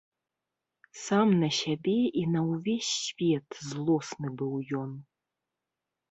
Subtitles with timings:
[1.05, 4.91] Сам на сябе і на ўвесь свет злосны быў ён.